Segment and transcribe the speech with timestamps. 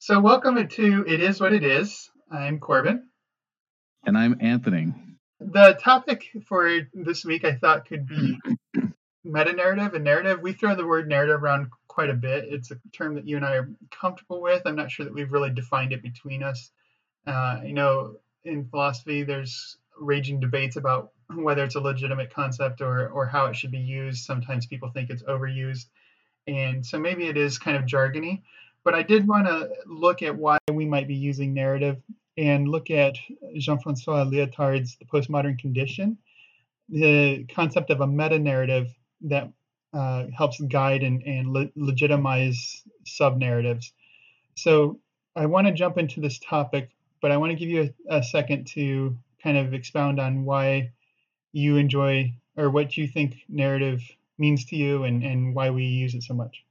[0.00, 2.08] So, welcome to It Is What It Is.
[2.30, 3.08] I'm Corbin.
[4.06, 4.94] And I'm Anthony.
[5.40, 8.38] The topic for this week I thought could be
[9.24, 10.40] meta narrative and narrative.
[10.40, 12.44] We throw the word narrative around quite a bit.
[12.46, 14.62] It's a term that you and I are comfortable with.
[14.66, 16.70] I'm not sure that we've really defined it between us.
[17.26, 23.08] Uh, you know, in philosophy, there's raging debates about whether it's a legitimate concept or,
[23.08, 24.24] or how it should be used.
[24.24, 25.86] Sometimes people think it's overused.
[26.46, 28.42] And so maybe it is kind of jargony.
[28.84, 32.00] But I did want to look at why we might be using narrative
[32.36, 33.16] and look at
[33.56, 36.18] Jean Francois Lyotard's The Postmodern Condition,
[36.88, 38.88] the concept of a meta narrative
[39.22, 39.52] that
[39.92, 43.92] uh, helps guide and, and le- legitimize sub narratives.
[44.54, 45.00] So
[45.34, 48.22] I want to jump into this topic, but I want to give you a, a
[48.22, 50.92] second to kind of expound on why
[51.52, 54.02] you enjoy or what you think narrative
[54.38, 56.64] means to you and, and why we use it so much.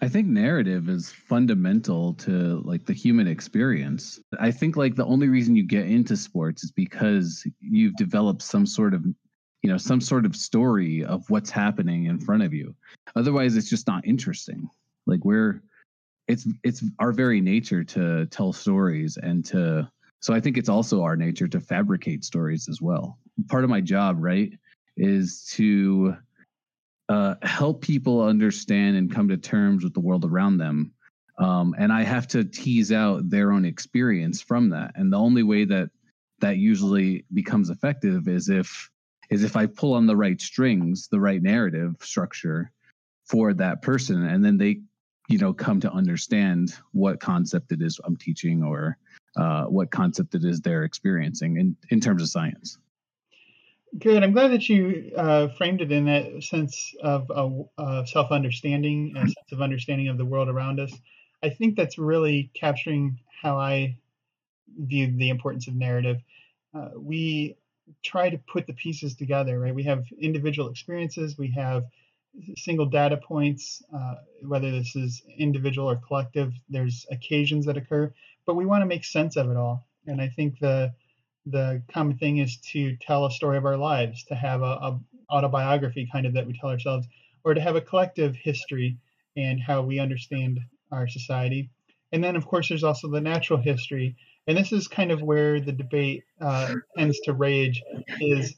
[0.00, 4.20] I think narrative is fundamental to like the human experience.
[4.38, 8.66] I think like the only reason you get into sports is because you've developed some
[8.66, 9.04] sort of
[9.62, 12.74] you know some sort of story of what's happening in front of you.
[13.14, 14.68] Otherwise it's just not interesting.
[15.06, 15.62] Like we're
[16.28, 19.88] it's it's our very nature to tell stories and to
[20.20, 23.18] so I think it's also our nature to fabricate stories as well.
[23.48, 24.52] Part of my job, right,
[24.96, 26.16] is to
[27.08, 30.92] uh, help people understand and come to terms with the world around them.
[31.38, 34.92] Um, and I have to tease out their own experience from that.
[34.94, 35.90] And the only way that
[36.40, 38.90] that usually becomes effective is if
[39.30, 42.70] is if I pull on the right strings, the right narrative structure
[43.24, 44.80] for that person, and then they,
[45.28, 48.96] you know, come to understand what concept it is I'm teaching or
[49.36, 52.78] uh, what concept it is they're experiencing in in terms of science.
[53.98, 54.22] Good.
[54.22, 57.48] I'm glad that you uh, framed it in that sense of uh,
[57.80, 60.92] uh, self understanding, a sense of understanding of the world around us.
[61.42, 63.98] I think that's really capturing how I
[64.78, 66.18] view the importance of narrative.
[66.74, 67.56] Uh, we
[68.04, 69.74] try to put the pieces together, right?
[69.74, 71.84] We have individual experiences, we have
[72.56, 78.12] single data points, uh, whether this is individual or collective, there's occasions that occur,
[78.46, 79.86] but we want to make sense of it all.
[80.06, 80.92] And I think the
[81.46, 85.00] the common thing is to tell a story of our lives, to have a, a
[85.30, 87.06] autobiography kind of that we tell ourselves,
[87.44, 88.98] or to have a collective history
[89.36, 90.58] and how we understand
[90.92, 91.70] our society.
[92.12, 95.60] And then, of course, there's also the natural history, and this is kind of where
[95.60, 97.82] the debate uh, tends to rage.
[98.20, 98.56] Is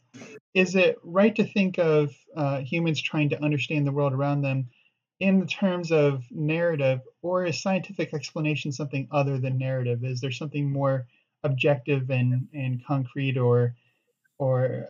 [0.55, 4.69] is it right to think of uh, humans trying to understand the world around them
[5.21, 10.05] in the terms of narrative, or is scientific explanation something other than narrative?
[10.05, 11.07] Is there something more
[11.45, 13.75] objective and, and concrete or
[14.39, 14.89] or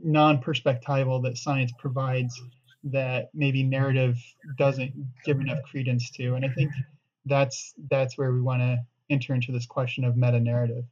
[0.00, 2.40] non-perspectival that science provides
[2.84, 4.18] that maybe narrative
[4.58, 4.92] doesn't
[5.24, 6.34] give enough credence to.
[6.34, 6.70] And i think
[7.26, 8.78] that's that's where we want to
[9.10, 10.84] enter into this question of meta narrative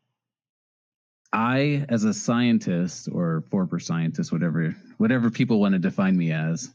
[1.32, 6.72] i as a scientist or former scientist whatever whatever people want to define me as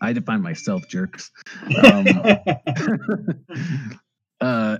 [0.00, 1.30] i define myself jerks.
[1.84, 2.06] Um,
[4.40, 4.78] uh,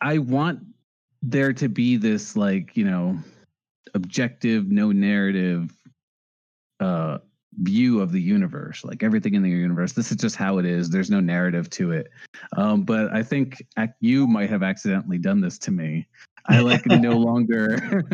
[0.00, 0.60] i want
[1.22, 3.18] there to be this like you know
[3.94, 5.72] objective no narrative
[6.80, 7.18] uh
[7.62, 9.92] view of the universe like everything in the universe.
[9.92, 10.90] This is just how it is.
[10.90, 12.08] There's no narrative to it.
[12.56, 13.62] Um but i think
[14.00, 16.06] you might have accidentally done this to me.
[16.46, 18.04] I like no longer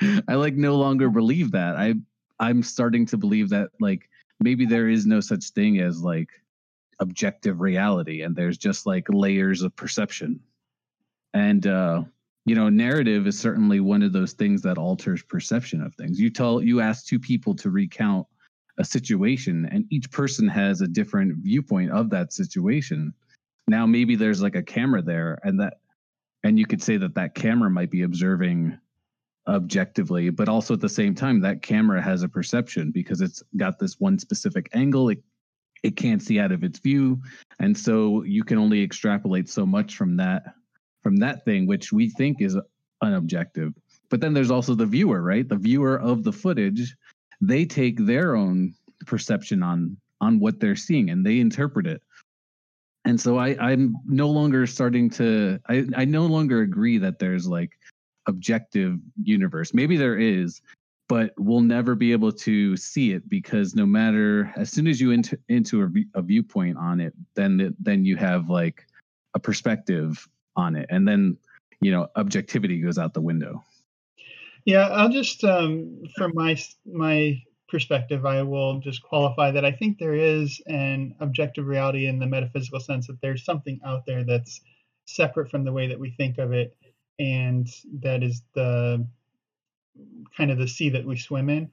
[0.28, 1.76] i like no longer believe that.
[1.76, 1.94] I
[2.38, 4.10] i'm starting to believe that like
[4.40, 6.28] maybe there is no such thing as like
[6.98, 10.40] objective reality and there's just like layers of perception.
[11.32, 12.04] And uh
[12.46, 16.18] you know narrative is certainly one of those things that alters perception of things.
[16.18, 18.26] You tell you ask two people to recount
[18.78, 23.12] a situation and each person has a different viewpoint of that situation.
[23.66, 25.80] Now maybe there's like a camera there and that
[26.44, 28.78] and you could say that that camera might be observing
[29.48, 33.78] objectively but also at the same time that camera has a perception because it's got
[33.78, 35.08] this one specific angle.
[35.08, 35.22] It
[35.82, 37.20] it can't see out of its view.
[37.58, 40.54] And so you can only extrapolate so much from that
[41.06, 42.56] from that thing, which we think is
[43.00, 43.72] an objective.
[44.10, 45.48] But then there's also the viewer, right?
[45.48, 46.96] The viewer of the footage,
[47.40, 48.74] they take their own
[49.06, 52.02] perception on on what they're seeing and they interpret it.
[53.04, 57.46] And so I, I'm no longer starting to I, I no longer agree that there's
[57.46, 57.78] like
[58.26, 59.72] objective universe.
[59.72, 60.60] Maybe there is,
[61.08, 65.12] but we'll never be able to see it because no matter as soon as you
[65.12, 68.84] enter into a, a viewpoint on it, then then you have like
[69.34, 70.26] a perspective
[70.56, 71.36] on it and then
[71.80, 73.62] you know objectivity goes out the window
[74.64, 79.98] yeah i'll just um, from my my perspective i will just qualify that i think
[79.98, 84.60] there is an objective reality in the metaphysical sense that there's something out there that's
[85.06, 86.76] separate from the way that we think of it,
[87.18, 87.68] and
[88.00, 89.06] that is the
[90.36, 91.70] kind of the sea that we swim in.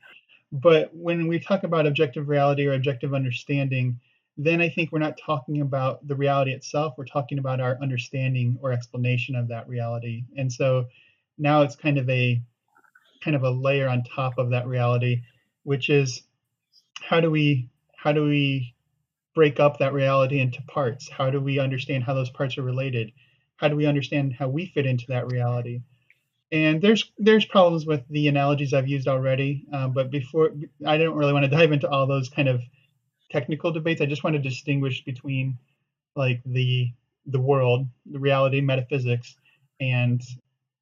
[0.52, 4.00] But when we talk about objective reality or objective understanding,
[4.38, 6.96] then I think we're not talking about the reality itself.
[6.98, 10.24] We're talking about our understanding or explanation of that reality.
[10.38, 10.86] And so
[11.38, 12.42] now it's kind of a
[13.24, 15.22] kind of a layer on top of that reality,
[15.64, 16.24] which is
[17.02, 18.76] how do we how do we
[19.36, 21.10] break up that reality into parts?
[21.10, 23.12] How do we understand how those parts are related?
[23.58, 25.82] How do we understand how we fit into that reality?
[26.52, 30.52] And there's there's problems with the analogies I've used already, uh, but before
[30.86, 32.62] I don't really want to dive into all those kind of
[33.34, 34.00] technical debates.
[34.00, 35.58] I just want to distinguish between
[36.16, 36.94] like the
[37.26, 39.36] the world, the reality, metaphysics,
[39.80, 40.22] and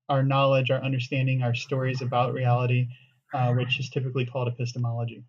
[0.09, 2.87] our knowledge, our understanding, our stories about reality,
[3.33, 5.23] uh, which is typically called epistemology.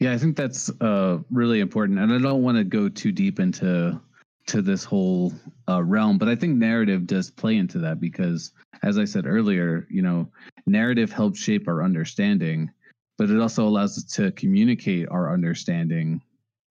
[0.00, 3.38] Yeah, I think that's uh, really important, and I don't want to go too deep
[3.38, 4.00] into
[4.46, 5.32] to this whole
[5.68, 8.52] uh, realm, but I think narrative does play into that because,
[8.82, 10.28] as I said earlier, you know,
[10.66, 12.70] narrative helps shape our understanding,
[13.18, 16.22] but it also allows us to communicate our understanding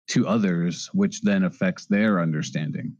[0.09, 2.95] to others, which then affects their understanding.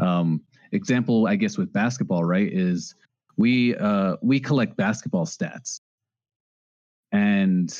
[0.00, 0.40] Um,
[0.72, 2.94] example, I guess, with basketball, right, is
[3.36, 5.80] we uh, we collect basketball stats,
[7.12, 7.72] and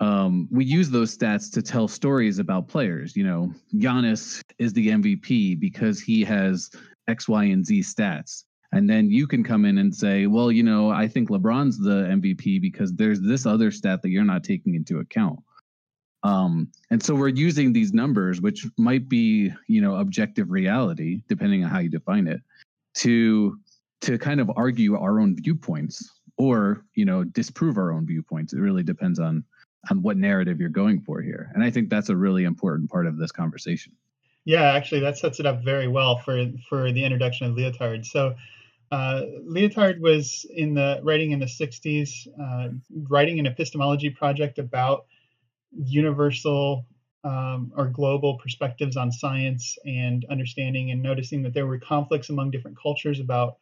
[0.00, 3.16] um, we use those stats to tell stories about players.
[3.16, 6.70] You know, Giannis is the MVP because he has
[7.08, 8.44] X, Y, and Z stats.
[8.74, 12.08] And then you can come in and say, well, you know, I think LeBron's the
[12.08, 15.38] MVP because there's this other stat that you're not taking into account.
[16.24, 21.62] Um, and so we're using these numbers, which might be, you know, objective reality, depending
[21.62, 22.40] on how you define it,
[22.94, 23.58] to
[24.00, 28.52] to kind of argue our own viewpoints or, you know, disprove our own viewpoints.
[28.52, 29.44] It really depends on
[29.90, 31.52] on what narrative you're going for here.
[31.54, 33.92] And I think that's a really important part of this conversation.
[34.46, 38.04] Yeah, actually, that sets it up very well for for the introduction of Lyotard.
[38.04, 38.34] So
[38.94, 42.68] uh, Lyotard was in the writing in the 60s, uh,
[43.08, 45.06] writing an epistemology project about
[45.72, 46.86] universal
[47.24, 52.52] um, or global perspectives on science and understanding, and noticing that there were conflicts among
[52.52, 53.56] different cultures about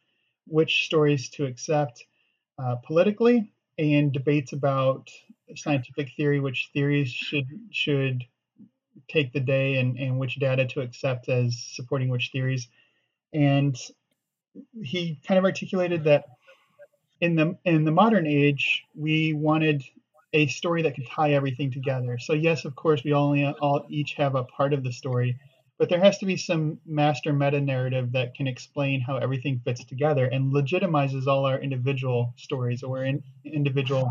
[0.46, 2.04] which stories to accept
[2.58, 5.08] uh, politically, and debates about
[5.56, 8.22] scientific theory, which theories should should
[9.08, 12.68] take the day, and, and which data to accept as supporting which theories.
[13.32, 13.74] And
[14.82, 16.24] he kind of articulated that
[17.20, 19.82] in the in the modern age we wanted
[20.32, 22.18] a story that could tie everything together.
[22.18, 25.38] So yes, of course, we only all each have a part of the story,
[25.78, 29.84] but there has to be some master meta narrative that can explain how everything fits
[29.84, 34.10] together and legitimizes all our individual stories or in, individual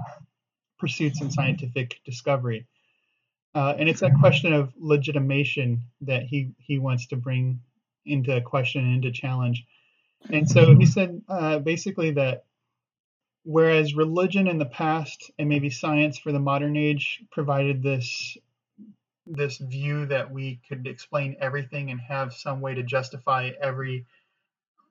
[0.78, 2.68] pursuits in scientific discovery.
[3.54, 7.60] Uh, and it's that question of legitimation that he he wants to bring
[8.06, 9.66] into question and into challenge.
[10.30, 12.46] And so he said uh, basically that
[13.44, 18.38] whereas religion in the past and maybe science for the modern age provided this
[19.28, 24.06] this view that we could explain everything and have some way to justify every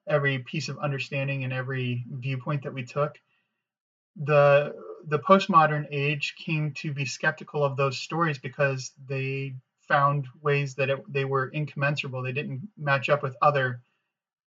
[0.08, 3.18] every piece of understanding and every viewpoint that we took
[4.16, 4.74] the
[5.06, 9.54] the postmodern age came to be skeptical of those stories because they
[9.88, 12.22] found ways that it, they were incommensurable.
[12.22, 13.80] They didn't match up with other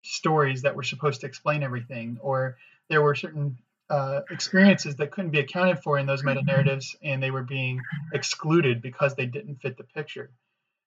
[0.06, 2.58] stories that were supposed to explain everything, or
[2.90, 3.58] there were certain
[3.90, 7.82] uh, experiences that couldn't be accounted for in those meta narratives, and they were being
[8.14, 10.32] excluded because they didn't fit the picture.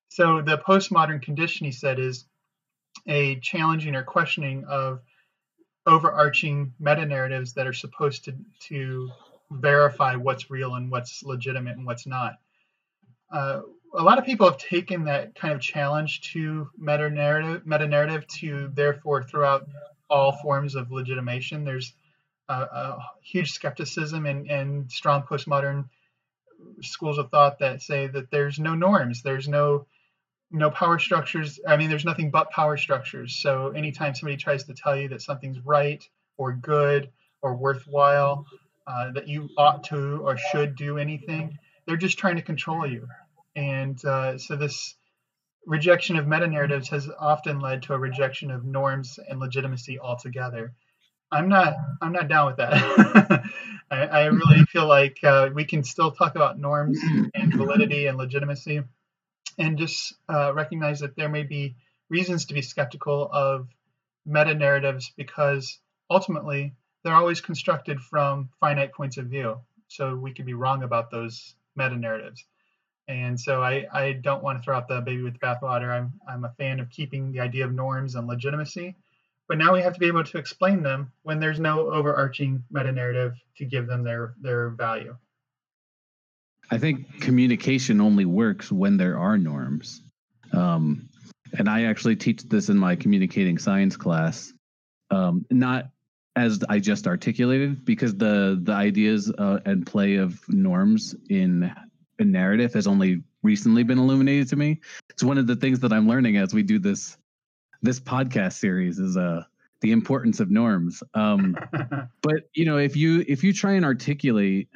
[0.09, 2.25] So the postmodern condition, he said, is
[3.07, 5.01] a challenging or questioning of
[5.87, 9.11] overarching meta narratives that are supposed to to
[9.51, 12.35] verify what's real and what's legitimate and what's not.
[13.31, 13.61] Uh,
[13.95, 18.27] a lot of people have taken that kind of challenge to meta narrative, meta narrative
[18.27, 19.69] to therefore throw out
[20.11, 21.65] all forms of legitimation.
[21.65, 21.95] There's
[22.49, 25.89] a, a huge skepticism and, and strong postmodern
[26.83, 29.87] schools of thought that say that there's no norms, there's no
[30.51, 31.61] no power structures.
[31.67, 33.37] I mean, there's nothing but power structures.
[33.37, 36.03] So anytime somebody tries to tell you that something's right
[36.39, 37.11] or good
[37.43, 38.47] or worthwhile,
[38.87, 43.07] uh, that you ought to or should do anything, they're just trying to control you.
[43.59, 44.95] And uh, so this
[45.67, 50.75] rejection of meta narratives has often led to a rejection of norms and legitimacy altogether.
[51.33, 52.73] I'm not I'm not down with that.
[53.91, 57.01] I, I, really feel like uh, we can still talk about norms
[57.35, 58.83] and validity and legitimacy,
[59.59, 61.75] and just uh, recognize that there may be
[62.09, 63.67] reasons to be skeptical of
[64.25, 69.59] meta narratives because ultimately they're always constructed from finite points of view.
[69.89, 72.45] So we could be wrong about those meta narratives.
[73.09, 75.91] And so I, I don't want to throw out the baby with the bathwater.
[75.91, 78.97] I'm I'm a fan of keeping the idea of norms and legitimacy,
[79.49, 82.93] but now we have to be able to explain them when there's no overarching meta
[82.93, 85.17] narrative to give them their their value.
[86.71, 90.03] I think communication only works when there are norms.
[90.53, 91.09] Um,
[91.57, 94.53] and I actually teach this in my communicating science class.
[95.11, 95.87] Um, not
[96.37, 101.73] as I just articulated, because the the ideas uh, and play of norms in
[102.19, 104.81] a narrative has only recently been illuminated to me.
[105.11, 107.17] It's one of the things that I'm learning as we do this
[107.83, 109.45] this podcast series is uh
[109.81, 111.03] the importance of norms.
[111.15, 111.57] Um,
[112.23, 114.69] but you know, if you if you try and articulate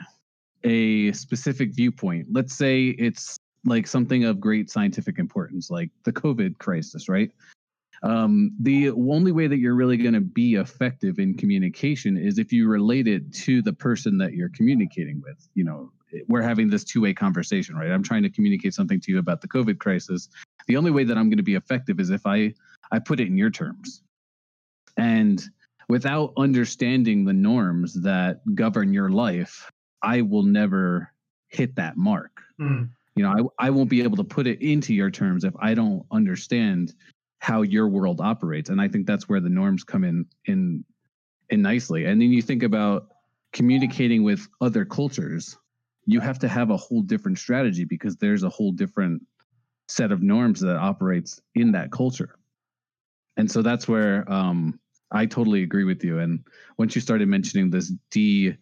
[0.65, 6.59] a specific viewpoint, let's say it's like something of great scientific importance, like the COVID
[6.59, 7.31] crisis, right?
[8.03, 12.53] Um, the only way that you're really going to be effective in communication is if
[12.53, 15.49] you relate it to the person that you're communicating with.
[15.55, 15.93] You know,
[16.27, 17.91] we're having this two-way conversation, right?
[17.91, 20.29] I'm trying to communicate something to you about the COVID crisis.
[20.67, 22.55] The only way that I'm going to be effective is if I
[22.91, 24.03] I put it in your terms.
[24.97, 25.43] And
[25.89, 29.71] without understanding the norms that govern your life,
[30.03, 31.13] I will never
[31.49, 32.43] hit that mark.
[32.61, 32.91] Mm.
[33.15, 35.75] You know, I, I won't be able to put it into your terms if I
[35.75, 36.95] don't understand
[37.43, 38.71] how your world operates.
[38.71, 40.85] And I think that's where the norms come in in
[41.51, 42.07] in nicely.
[42.07, 43.09] And then you think about
[43.53, 45.57] communicating with other cultures
[46.07, 49.23] you have to have a whole different strategy because there's a whole different
[49.89, 52.37] set of norms that operates in that culture
[53.37, 54.79] and so that's where um,
[55.11, 56.45] i totally agree with you and
[56.79, 58.57] once you started mentioning this de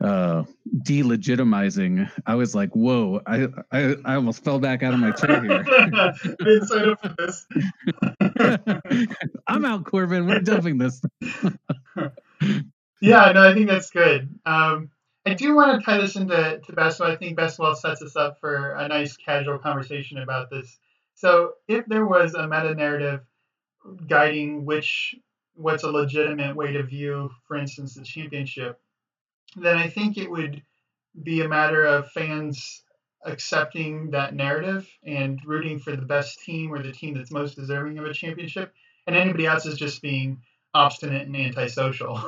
[0.00, 0.44] uh
[0.82, 5.42] delegitimizing i was like whoa i i, I almost fell back out of my chair
[5.42, 5.64] here.
[5.68, 7.46] I didn't sign up for this.
[9.46, 10.26] I'm out corbin.
[10.26, 11.02] We're dumping this.
[13.00, 14.28] Yeah no i think that's good.
[14.44, 14.90] Um
[15.28, 17.12] I do want to tie this into to basketball.
[17.12, 20.78] I think basketball sets us up for a nice casual conversation about this.
[21.16, 23.20] So, if there was a meta narrative
[24.06, 25.14] guiding which
[25.54, 28.80] what's a legitimate way to view, for instance, the championship,
[29.56, 30.62] then I think it would
[31.22, 32.82] be a matter of fans
[33.24, 37.98] accepting that narrative and rooting for the best team or the team that's most deserving
[37.98, 38.72] of a championship,
[39.06, 40.40] and anybody else is just being
[40.74, 42.20] obstinate and antisocial.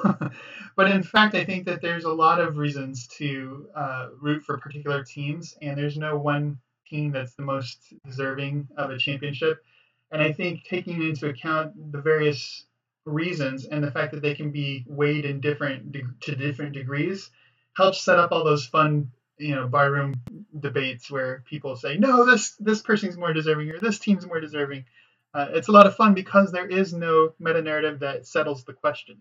[0.77, 4.59] but in fact, I think that there's a lot of reasons to uh, root for
[4.59, 6.59] particular teams, and there's no one
[6.89, 9.63] team that's the most deserving of a championship.
[10.11, 12.65] And I think taking into account the various
[13.11, 17.31] reasons and the fact that they can be weighed in different to different degrees
[17.77, 20.15] helps set up all those fun you know barroom
[20.59, 24.85] debates where people say no this this person's more deserving or this team's more deserving
[25.33, 28.73] uh, it's a lot of fun because there is no meta narrative that settles the
[28.73, 29.19] question.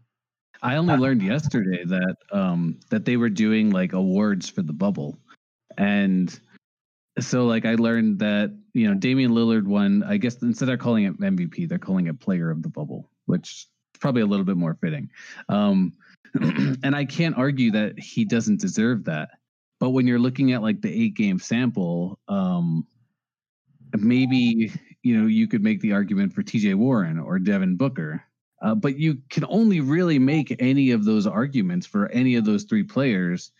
[0.61, 5.17] I only learned yesterday that um, that they were doing like awards for the bubble,
[5.77, 6.37] and
[7.19, 10.03] so like I learned that you know Damian Lillard won.
[10.03, 13.51] I guess instead of calling it MVP, they're calling it Player of the Bubble, which
[13.51, 13.67] is
[13.99, 15.09] probably a little bit more fitting.
[15.47, 15.93] Um,
[16.33, 19.29] and I can't argue that he doesn't deserve that.
[19.79, 22.85] But when you're looking at like the eight game sample, um,
[23.97, 24.71] maybe
[25.03, 28.23] you know, you could make the argument for TJ Warren or Devin Booker.
[28.61, 32.65] Uh, but you can only really make any of those arguments for any of those
[32.65, 33.51] three players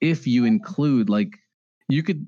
[0.00, 1.36] if you include, like,
[1.88, 2.26] you could.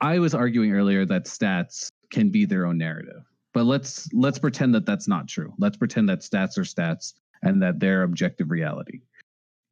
[0.00, 3.24] I was arguing earlier that stats can be their own narrative,
[3.58, 5.52] but let's let's pretend that that's not true.
[5.58, 9.00] Let's pretend that stats are stats and that they're objective reality.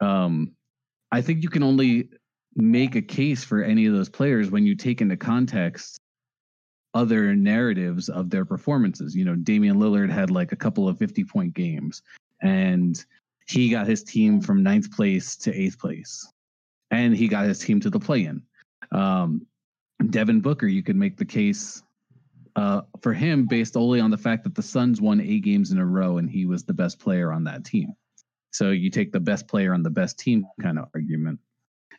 [0.00, 0.56] Um,
[1.12, 2.08] I think you can only
[2.56, 6.00] make a case for any of those players when you take into context
[6.94, 9.14] other narratives of their performances.
[9.14, 12.02] You know, Damian Lillard had like a couple of 50 point games
[12.42, 13.04] and
[13.46, 16.28] he got his team from ninth place to eighth place
[16.90, 18.42] and he got his team to the play in.
[18.90, 19.46] Um,
[20.10, 21.84] Devin Booker, you could make the case
[22.56, 25.78] uh, for him based only on the fact that the Suns won eight games in
[25.78, 27.94] a row and he was the best player on that team.
[28.50, 31.38] So you take the best player on the best team kind of argument.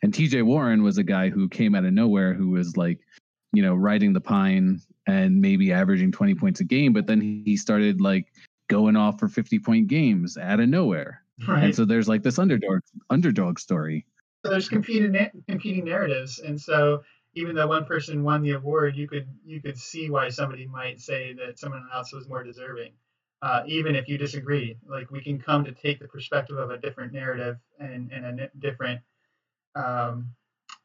[0.02, 3.00] And TJ Warren was a guy who came out of nowhere who was like
[3.52, 7.56] you know, riding the pine and maybe averaging 20 points a game, but then he
[7.56, 8.32] started like
[8.68, 11.22] going off for 50 point games out of nowhere.
[11.46, 11.64] Right.
[11.64, 14.04] And so there's like this underdog underdog story.
[14.44, 15.16] So there's competing
[15.48, 17.02] competing narratives, and so
[17.40, 21.00] even though one person won the award, you could you could see why somebody might
[21.00, 22.92] say that someone else was more deserving,
[23.42, 24.76] uh, even if you disagree.
[24.86, 28.50] Like we can come to take the perspective of a different narrative and, and a
[28.58, 29.00] different
[29.74, 30.34] um,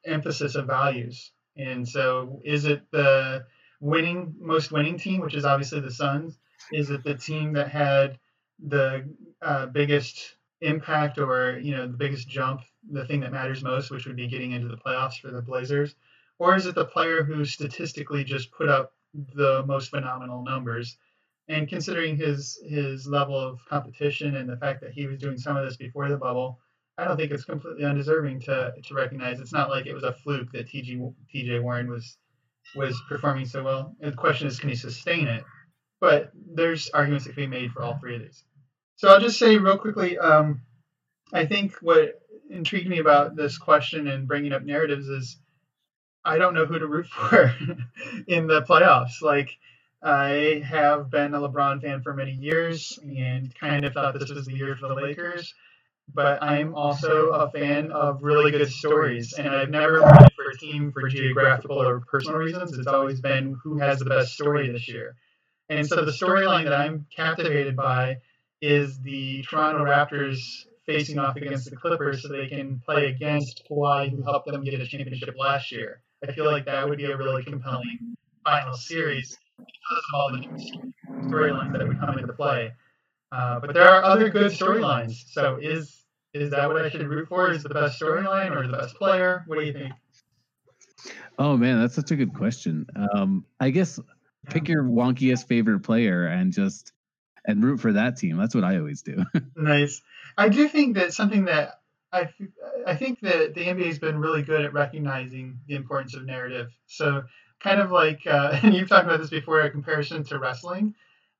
[0.05, 3.45] emphasis of values and so, is it the
[3.79, 6.39] winning most winning team, which is obviously the Suns?
[6.71, 8.17] Is it the team that had
[8.59, 9.07] the
[9.41, 14.05] uh, biggest impact or you know the biggest jump, the thing that matters most, which
[14.07, 15.95] would be getting into the playoffs for the Blazers?
[16.39, 20.97] Or is it the player who statistically just put up the most phenomenal numbers?
[21.47, 25.57] And considering his his level of competition and the fact that he was doing some
[25.57, 26.59] of this before the bubble,
[26.97, 29.39] I don't think it's completely undeserving to to recognize.
[29.39, 32.17] It's not like it was a fluke that TG TJ Warren was
[32.75, 33.95] was performing so well.
[34.01, 35.43] And the question is, can he sustain it?
[35.99, 38.43] But there's arguments that can be made for all three of these.
[38.95, 40.17] So I'll just say real quickly.
[40.17, 40.61] Um,
[41.33, 45.37] I think what intrigued me about this question and bringing up narratives is
[46.25, 47.53] I don't know who to root for
[48.27, 49.21] in the playoffs.
[49.21, 49.57] Like
[50.01, 54.45] I have been a LeBron fan for many years and kind of thought this was
[54.45, 55.53] the year for the Lakers.
[56.13, 60.57] But I'm also a fan of really good stories, and I've never rooted for a
[60.57, 62.77] team for geographical or personal reasons.
[62.77, 65.15] It's always been who has the best story this year.
[65.69, 68.17] And so the storyline that I'm captivated by
[68.61, 74.09] is the Toronto Raptors facing off against the Clippers so they can play against Kawhi,
[74.09, 76.01] who helped them get a championship last year.
[76.27, 81.27] I feel like that would be a really compelling final series because of all the
[81.27, 82.73] storylines that would come into play.
[83.31, 85.31] Uh, but there are other good storylines.
[85.31, 87.51] So is is that what I should root for?
[87.51, 89.43] Is the best storyline or the best player?
[89.47, 89.93] What do you think?
[91.37, 92.87] Oh man, that's such a good question.
[92.95, 93.99] Um, I guess
[94.49, 96.93] pick your wonkiest favorite player and just
[97.45, 98.37] and root for that team.
[98.37, 99.25] That's what I always do.
[99.55, 100.01] nice.
[100.37, 101.79] I do think that something that
[102.13, 102.29] I,
[102.85, 106.71] I think that the NBA has been really good at recognizing the importance of narrative.
[106.85, 107.23] So
[107.59, 110.93] kind of like, uh, and you've talked about this before, a comparison to wrestling.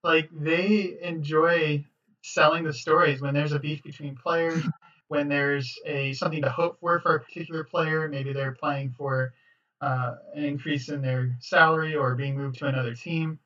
[0.03, 1.85] Like they enjoy
[2.23, 4.63] selling the stories when there's a beef between players,
[5.09, 8.07] when there's a something to hope for for a particular player.
[8.09, 9.33] Maybe they're playing for
[9.79, 13.39] uh, an increase in their salary or being moved to another team.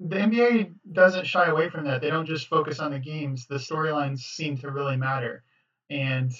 [0.00, 2.00] The NBA doesn't shy away from that.
[2.00, 3.46] They don't just focus on the games.
[3.46, 5.44] The storylines seem to really matter.
[5.92, 6.32] And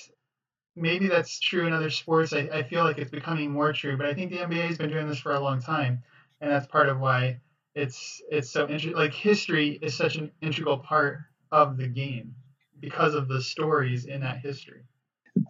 [0.74, 2.32] maybe that's true in other sports.
[2.32, 4.90] I, I feel like it's becoming more true, but I think the NBA has been
[4.90, 6.02] doing this for a long time,
[6.40, 7.40] and that's part of why
[7.74, 8.94] it's it's so interesting.
[8.94, 11.18] Like history is such an integral part
[11.50, 12.34] of the game
[12.80, 14.80] because of the stories in that history.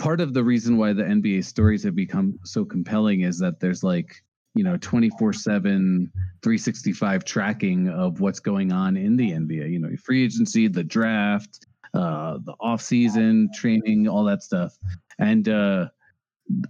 [0.00, 3.84] Part of the reason why the NBA stories have become so compelling is that there's
[3.84, 4.22] like
[4.54, 6.10] you know 24 7
[6.42, 11.66] 365 tracking of what's going on in the nba you know free agency the draft
[11.94, 14.76] uh, the off season training, all that stuff.
[15.18, 15.88] And uh,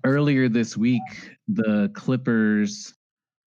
[0.04, 1.02] earlier this week,
[1.48, 2.94] the Clippers,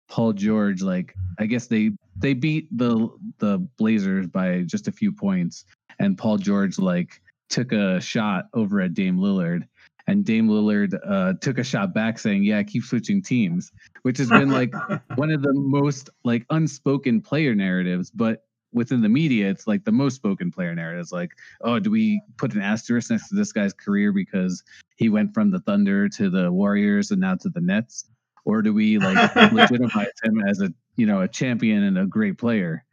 [0.08, 3.08] Paul George, like I guess they they beat the
[3.38, 5.64] the Blazers by just a few points,
[5.98, 9.62] and Paul George like took a shot over at Dame Lillard.
[10.08, 13.70] And Dame Lillard uh, took a shot back, saying, "Yeah, keep switching teams,"
[14.02, 14.74] which has been like
[15.14, 18.10] one of the most like unspoken player narratives.
[18.10, 21.00] But within the media, it's like the most spoken player narrative.
[21.00, 24.62] It's like, oh, do we put an asterisk next to this guy's career because
[24.96, 28.06] he went from the Thunder to the Warriors and now to the Nets,
[28.44, 32.38] or do we like legitimize him as a you know a champion and a great
[32.38, 32.84] player?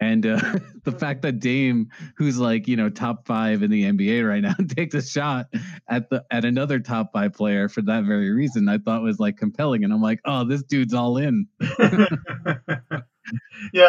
[0.00, 0.40] And uh,
[0.84, 4.54] the fact that Dame, who's like you know top five in the NBA right now,
[4.76, 5.46] takes a shot
[5.88, 9.36] at the at another top five player for that very reason, I thought was like
[9.36, 9.84] compelling.
[9.84, 11.46] And I'm like, oh, this dude's all in.
[11.60, 12.06] yeah,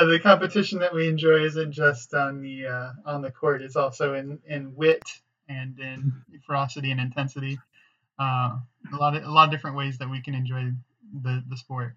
[0.03, 4.13] the competition that we enjoy isn't just on the uh, on the court; it's also
[4.13, 5.03] in in wit
[5.47, 6.13] and in
[6.45, 7.59] ferocity and intensity.
[8.17, 8.57] Uh,
[8.93, 10.71] a lot of a lot of different ways that we can enjoy
[11.21, 11.95] the the sport.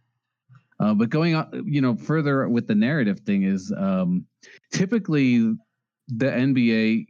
[0.82, 4.26] Uh, but going on, you know, further with the narrative thing is um,
[4.72, 5.38] typically
[6.08, 7.06] the NBA.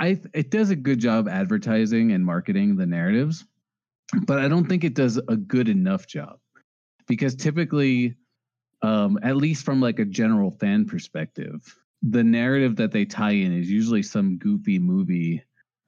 [0.00, 3.44] I it does a good job advertising and marketing the narratives,
[4.26, 6.40] but I don't think it does a good enough job
[7.06, 8.16] because typically
[8.82, 11.62] um, at least from like a general fan perspective,
[12.02, 15.40] the narrative that they tie in is usually some goofy movie,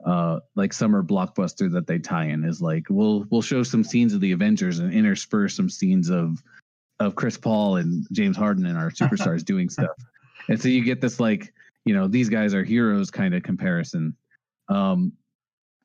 [0.06, 4.14] uh, like summer blockbuster that they tie in is like we'll we'll show some scenes
[4.14, 6.40] of the Avengers and intersperse some scenes of
[7.00, 9.96] of Chris Paul and James Harden and our superstars doing stuff,
[10.48, 11.52] and so you get this like
[11.84, 14.16] you know these guys are heroes kind of comparison.
[14.68, 15.12] Um,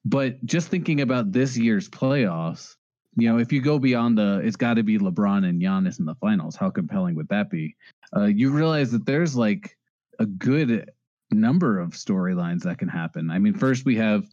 [0.06, 2.76] but just thinking about this year's playoffs,
[3.16, 6.06] you know, if you go beyond the, it's got to be LeBron and Giannis in
[6.06, 6.56] the finals.
[6.56, 7.76] How compelling would that be?
[8.16, 9.78] Uh, you realize that there's like
[10.20, 10.90] a good
[11.32, 13.32] number of storylines that can happen.
[13.32, 14.26] I mean, first we have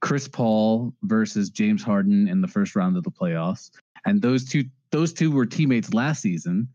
[0.00, 3.70] Chris Paul versus James Harden in the first round of the playoffs,
[4.06, 6.68] and those two those two were teammates last season.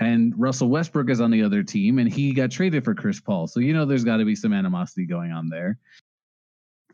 [0.00, 3.46] And Russell Westbrook is on the other team, and he got traded for Chris Paul.
[3.46, 5.78] So you know, there's got to be some animosity going on there.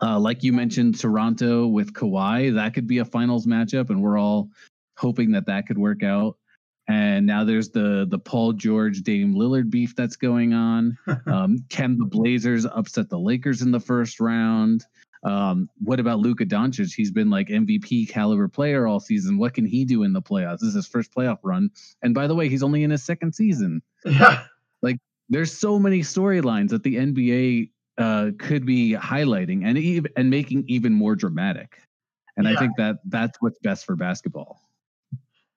[0.01, 4.19] Uh, like you mentioned, Toronto with Kawhi, that could be a finals matchup, and we're
[4.19, 4.51] all
[4.97, 6.37] hoping that that could work out.
[6.89, 10.99] And now there's the the Paul George Dame Lillard beef that's going on.
[11.27, 14.85] Um, can the Blazers upset the Lakers in the first round?
[15.25, 16.95] Um, what about Luka Doncic?
[16.95, 19.39] He's been like MVP caliber player all season.
[19.39, 20.61] What can he do in the playoffs?
[20.61, 21.71] This is his first playoff run.
[22.03, 23.83] And by the way, he's only in his second season.
[24.05, 24.45] Yeah.
[24.81, 30.31] Like there's so many storylines that the NBA uh, could be highlighting and even and
[30.31, 31.83] making even more dramatic.
[32.37, 32.53] And yeah.
[32.53, 34.63] I think that that's what's best for basketball.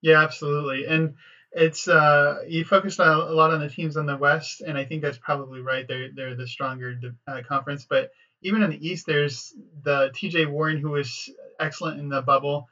[0.02, 0.86] Yeah, absolutely.
[0.88, 1.13] And
[1.52, 4.86] it's uh, you focused on a lot on the teams on the West, and I
[4.86, 5.88] think that's probably right.
[5.88, 8.10] They're they're the stronger uh, conference, but
[8.41, 10.45] even in the East, there's the T.J.
[10.45, 12.67] Warren who was excellent in the bubble,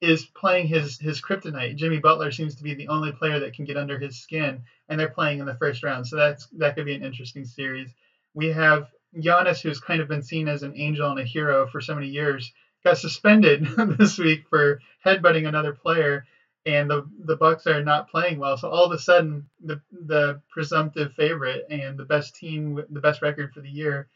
[0.00, 1.76] is playing his his kryptonite.
[1.76, 4.98] Jimmy Butler seems to be the only player that can get under his skin, and
[4.98, 6.06] they're playing in the first round.
[6.06, 7.90] So that's that could be an interesting series.
[8.34, 11.80] We have Giannis, who's kind of been seen as an angel and a hero for
[11.80, 13.66] so many years, got suspended
[13.98, 16.26] this week for headbutting another player
[16.64, 18.56] and the the Bucks are not playing well.
[18.56, 23.22] So all of a sudden, the the presumptive favorite and the best team, the best
[23.22, 24.08] record for the year,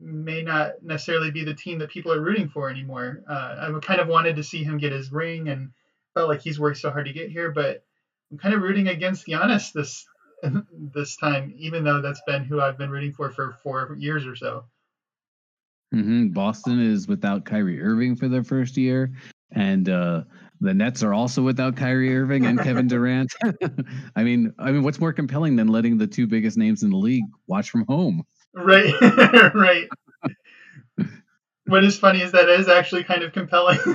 [0.00, 3.22] may not necessarily be the team that people are rooting for anymore.
[3.28, 5.70] Uh, I kind of wanted to see him get his ring and
[6.14, 7.84] felt like he's worked so hard to get here, but
[8.30, 10.06] I'm kind of rooting against Giannis this
[10.94, 14.36] this time, even though that's been who I've been rooting for for four years or
[14.36, 14.64] so.
[15.94, 16.28] Mm-hmm.
[16.28, 19.12] Boston is without Kyrie Irving for their first year,
[19.52, 20.24] and uh,
[20.60, 23.32] the Nets are also without Kyrie Irving and Kevin Durant.
[24.16, 26.96] I mean, I mean, what's more compelling than letting the two biggest names in the
[26.96, 28.24] league watch from home?
[28.54, 28.94] Right,
[29.54, 29.88] right.
[31.66, 33.78] what is funny is that it is actually kind of compelling.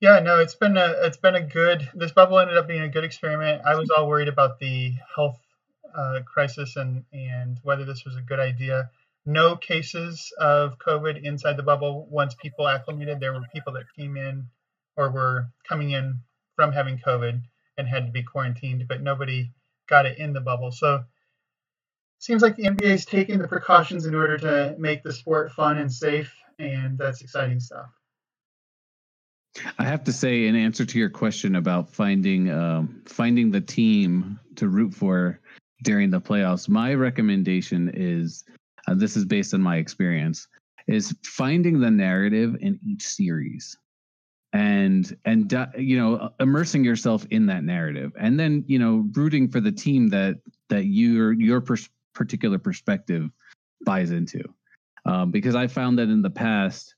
[0.00, 1.88] yeah, no, it's been a it's been a good.
[1.94, 3.62] This bubble ended up being a good experiment.
[3.64, 5.40] I was all worried about the health
[5.96, 8.90] uh, crisis and and whether this was a good idea
[9.28, 12.08] no cases of COVID inside the bubble.
[12.10, 14.48] Once people acclimated, there were people that came in
[14.96, 16.20] or were coming in
[16.56, 17.42] from having COVID
[17.76, 19.52] and had to be quarantined, but nobody
[19.86, 20.72] got it in the bubble.
[20.72, 21.04] So
[22.18, 25.78] seems like the NBA is taking the precautions in order to make the sport fun
[25.78, 27.86] and safe, and that's exciting stuff.
[29.78, 34.38] I have to say, in answer to your question about finding um, finding the team
[34.56, 35.40] to root for
[35.82, 38.44] during the playoffs, my recommendation is
[38.86, 40.46] uh, this is based on my experience,
[40.86, 43.76] is finding the narrative in each series
[44.52, 49.60] and and you know immersing yourself in that narrative and then you know rooting for
[49.60, 50.36] the team that
[50.70, 53.30] that your your pers- particular perspective
[53.84, 54.42] buys into
[55.06, 56.94] um, because i found that in the past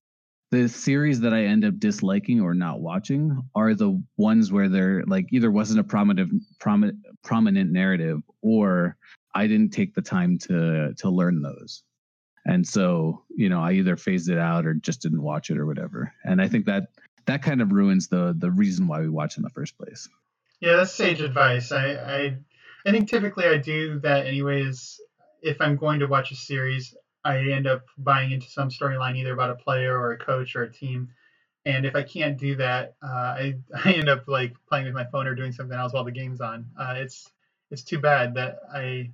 [0.51, 5.05] the series that i end up disliking or not watching are the ones where there
[5.07, 8.97] like either wasn't a prominent prominent prominent narrative or
[9.35, 11.83] I didn't take the time to to learn those.
[12.47, 15.67] And so, you know, I either phased it out or just didn't watch it or
[15.67, 16.13] whatever.
[16.25, 16.89] And I think that
[17.27, 20.09] that kind of ruins the the reason why we watch in the first place.
[20.61, 21.73] Yeah, that's sage advice.
[21.73, 22.37] I I,
[22.87, 25.01] I think typically I do that anyways.
[25.43, 29.33] If I'm going to watch a series, I end up buying into some storyline either
[29.33, 31.09] about a player or a coach or a team.
[31.67, 35.05] And if I can't do that, uh, I I end up like playing with my
[35.05, 36.67] phone or doing something else while the game's on.
[36.79, 37.31] Uh, it's
[37.71, 39.11] it's too bad that I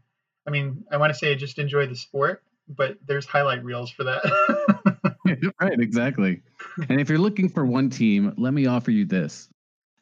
[0.46, 3.90] I mean, I want to say I just enjoy the sport, but there's highlight reels
[3.90, 4.22] for that.
[5.60, 6.42] right, exactly.
[6.88, 9.48] And if you're looking for one team, let me offer you this.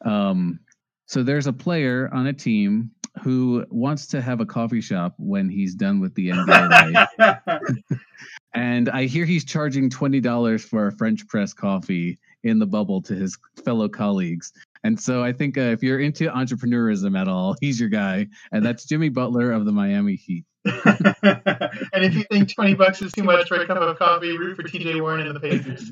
[0.03, 0.59] Um,
[1.07, 5.49] so there's a player on a team who wants to have a coffee shop when
[5.49, 7.39] he's done with the NBA
[8.53, 13.15] and I hear he's charging $20 for a French press coffee in the bubble to
[13.15, 14.53] his fellow colleagues.
[14.83, 18.27] And so I think uh, if you're into entrepreneurism at all, he's your guy.
[18.51, 20.45] And that's Jimmy Butler of the Miami Heat.
[20.65, 24.55] and if you think 20 bucks is too much for a cup of coffee, root
[24.55, 25.91] for TJ Warren and the Pacers.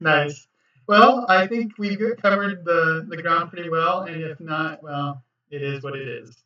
[0.00, 0.46] nice.
[0.90, 4.02] Well, I think we covered the, the ground pretty well.
[4.02, 6.36] And if not, well, it is what it is.